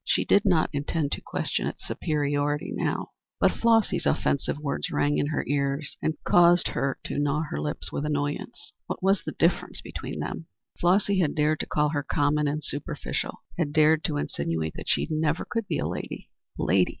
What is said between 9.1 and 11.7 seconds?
the difference between them? Flossy had dared to